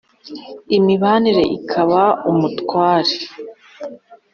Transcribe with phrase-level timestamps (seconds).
[0.77, 3.13] imibanire ikaba umutware